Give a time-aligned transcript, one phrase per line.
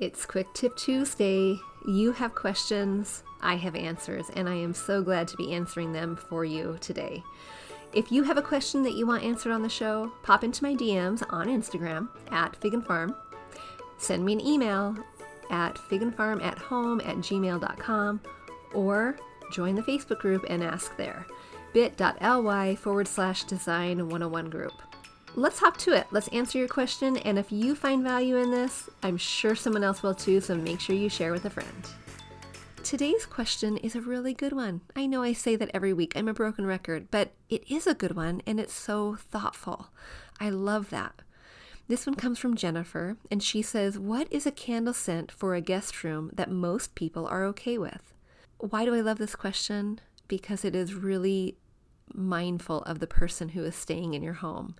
[0.00, 1.60] It's Quick Tip Tuesday.
[1.86, 6.16] You have questions, I have answers, and I am so glad to be answering them
[6.16, 7.22] for you today.
[7.92, 10.74] If you have a question that you want answered on the show, pop into my
[10.74, 13.14] DMs on Instagram at Fig and Farm.
[13.98, 14.96] Send me an email
[15.50, 18.20] at figandfarm at home at gmail.com
[18.72, 19.18] or
[19.52, 21.26] join the Facebook group and ask there
[21.74, 24.72] bit.ly forward slash design 101 group.
[25.36, 26.08] Let's hop to it.
[26.10, 27.16] Let's answer your question.
[27.18, 30.40] And if you find value in this, I'm sure someone else will too.
[30.40, 31.86] So make sure you share with a friend.
[32.82, 34.80] Today's question is a really good one.
[34.96, 36.14] I know I say that every week.
[36.16, 39.90] I'm a broken record, but it is a good one and it's so thoughtful.
[40.40, 41.22] I love that.
[41.86, 45.60] This one comes from Jennifer, and she says, What is a candle scent for a
[45.60, 48.14] guest room that most people are okay with?
[48.58, 50.00] Why do I love this question?
[50.28, 51.56] Because it is really
[52.14, 54.76] mindful of the person who is staying in your home.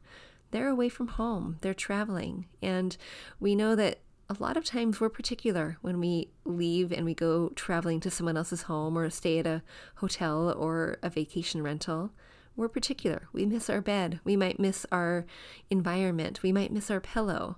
[0.51, 2.97] They're away from home, they're traveling, and
[3.39, 7.49] we know that a lot of times we're particular when we leave and we go
[7.57, 9.63] traveling to someone else's home or stay at a
[9.97, 12.13] hotel or a vacation rental.
[12.55, 13.29] We're particular.
[13.33, 14.21] We miss our bed.
[14.23, 15.27] We might miss our
[15.69, 16.45] environment.
[16.45, 17.57] We might miss our pillow.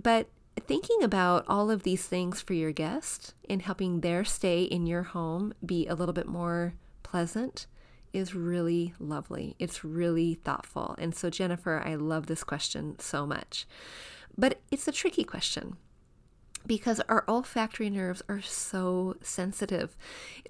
[0.00, 0.28] But
[0.60, 5.02] thinking about all of these things for your guest and helping their stay in your
[5.02, 7.66] home be a little bit more pleasant
[8.12, 9.56] is really lovely.
[9.58, 10.94] It's really thoughtful.
[10.98, 13.66] And so, Jennifer, I love this question so much.
[14.36, 15.76] But it's a tricky question
[16.66, 19.96] because our olfactory nerves are so sensitive.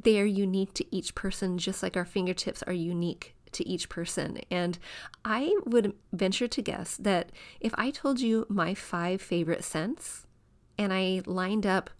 [0.03, 4.41] They are unique to each person, just like our fingertips are unique to each person.
[4.51, 4.79] And
[5.25, 10.27] I would venture to guess that if I told you my five favorite scents
[10.79, 11.91] and I lined up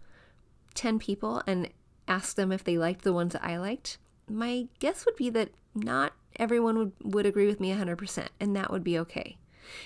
[0.73, 1.69] 10 people and
[2.07, 3.97] asked them if they liked the ones that I liked,
[4.29, 8.71] my guess would be that not everyone would, would agree with me 100%, and that
[8.71, 9.37] would be okay.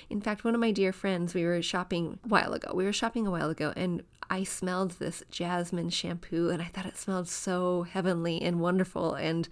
[0.10, 2.72] In fact, one of my dear friends, we were shopping a while ago.
[2.74, 6.86] We were shopping a while ago, and I smelled this jasmine shampoo, and I thought
[6.86, 9.14] it smelled so heavenly and wonderful.
[9.14, 9.48] And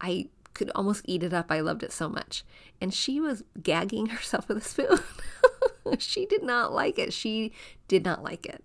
[0.00, 1.50] I could almost eat it up.
[1.50, 2.44] I loved it so much.
[2.80, 4.98] And she was gagging herself with a spoon.
[5.98, 7.12] she did not like it.
[7.12, 7.52] She
[7.88, 8.64] did not like it.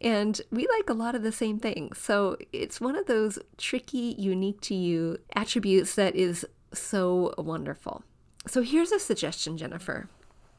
[0.00, 1.98] And we like a lot of the same things.
[1.98, 8.04] So it's one of those tricky, unique to you attributes that is so wonderful.
[8.46, 10.08] So here's a suggestion, Jennifer.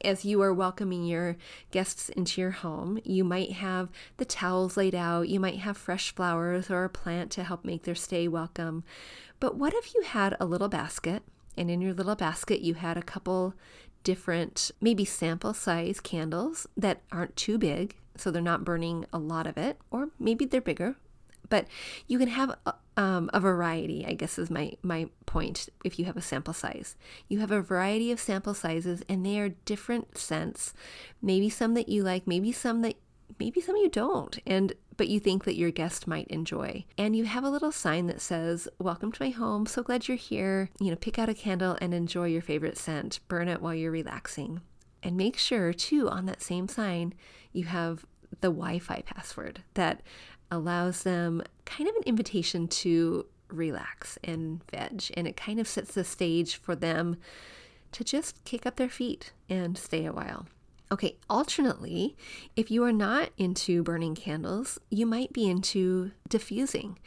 [0.03, 1.37] As you are welcoming your
[1.71, 6.13] guests into your home, you might have the towels laid out, you might have fresh
[6.13, 8.83] flowers or a plant to help make their stay welcome.
[9.39, 11.23] But what if you had a little basket,
[11.57, 13.55] and in your little basket, you had a couple
[14.03, 19.47] different, maybe sample size candles that aren't too big, so they're not burning a lot
[19.47, 20.95] of it, or maybe they're bigger,
[21.49, 21.67] but
[22.07, 26.05] you can have a, um, a variety i guess is my my point if you
[26.05, 26.95] have a sample size.
[27.27, 30.73] You have a variety of sample sizes and they are different scents.
[31.21, 32.95] Maybe some that you like maybe some that
[33.39, 36.85] maybe some you don't and but you think that your guest might enjoy.
[36.97, 40.17] And you have a little sign that says welcome to my home so glad you're
[40.17, 40.69] here.
[40.79, 43.19] You know pick out a candle and enjoy your favorite scent.
[43.27, 44.61] Burn it while you're relaxing
[45.03, 47.13] and make sure too on that same sign
[47.51, 48.05] you have
[48.41, 50.01] the Wi-Fi password that
[50.51, 55.05] allows them kind of an invitation to relax and veg.
[55.15, 57.17] And it kind of sets the stage for them
[57.93, 60.47] to just kick up their feet and stay a while.
[60.89, 62.15] Okay, alternately,
[62.55, 66.97] if you are not into burning candles, you might be into diffusing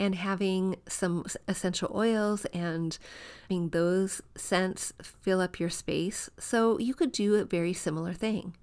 [0.00, 2.96] and having some essential oils and
[3.42, 6.30] having those scents fill up your space.
[6.38, 8.56] So you could do a very similar thing.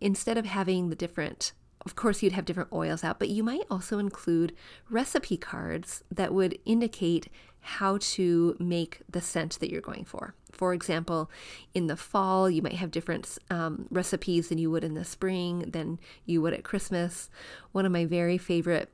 [0.00, 1.52] Instead of having the different
[1.84, 4.52] of course, you'd have different oils out, but you might also include
[4.90, 7.28] recipe cards that would indicate
[7.60, 10.34] how to make the scent that you're going for.
[10.56, 11.30] For example,
[11.74, 15.70] in the fall, you might have different um, recipes than you would in the spring,
[15.70, 17.28] than you would at Christmas.
[17.72, 18.90] One of my very favorite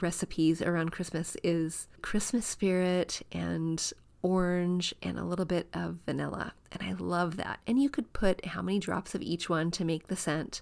[0.00, 6.52] recipes around Christmas is Christmas spirit and orange and a little bit of vanilla.
[6.70, 7.60] And I love that.
[7.66, 10.60] And you could put how many drops of each one to make the scent.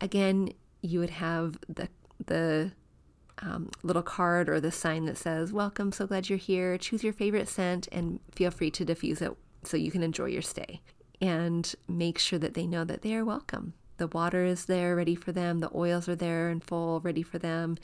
[0.00, 1.88] Again, you would have the
[2.24, 2.72] the
[3.42, 6.76] um, little card or the sign that says "Welcome, so glad you're here.
[6.78, 9.36] Choose your favorite scent and feel free to diffuse it
[9.66, 10.80] so you can enjoy your stay."
[11.20, 13.74] And make sure that they know that they are welcome.
[13.98, 15.60] The water is there ready for them.
[15.60, 17.78] The oils are there and full, ready for them.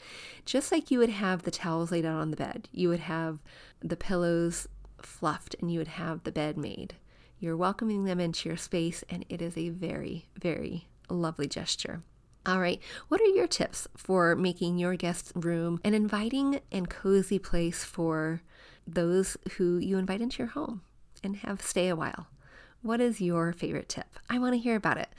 [0.45, 3.39] Just like you would have the towels laid out on the bed, you would have
[3.81, 4.67] the pillows
[5.01, 6.95] fluffed and you would have the bed made.
[7.39, 12.03] You're welcoming them into your space, and it is a very, very lovely gesture.
[12.45, 17.39] All right, what are your tips for making your guest room an inviting and cozy
[17.39, 18.41] place for
[18.85, 20.81] those who you invite into your home
[21.23, 22.27] and have stay a while?
[22.81, 24.19] What is your favorite tip?
[24.29, 25.09] I want to hear about it.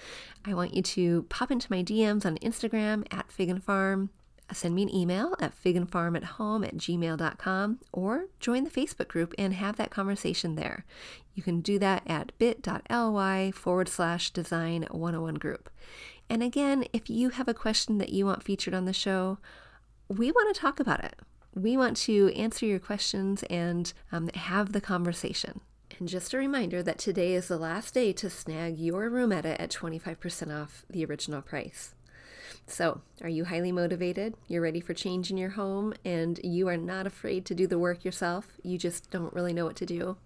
[0.44, 4.10] I want you to pop into my DMs on Instagram at Fig and Farm,
[4.52, 9.34] send me an email at figandfarm at home at gmail.com, or join the Facebook group
[9.38, 10.84] and have that conversation there.
[11.34, 15.70] You can do that at bit.ly forward slash design 101 group.
[16.28, 19.38] And again, if you have a question that you want featured on the show,
[20.08, 21.16] we want to talk about it.
[21.54, 25.60] We want to answer your questions and um, have the conversation.
[25.98, 29.60] And just a reminder that today is the last day to snag your room edit
[29.60, 31.94] at 25% off the original price.
[32.66, 34.34] So, are you highly motivated?
[34.48, 37.78] You're ready for change in your home and you are not afraid to do the
[37.78, 38.48] work yourself?
[38.62, 40.16] You just don't really know what to do?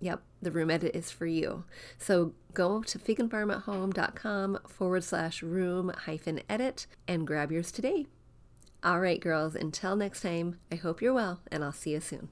[0.00, 1.64] Yep, the room edit is for you.
[1.96, 8.06] So go to figandfarmathome.com forward slash room hyphen edit and grab yours today.
[8.84, 12.28] All right, girls, until next time, I hope you're well and I'll see you soon.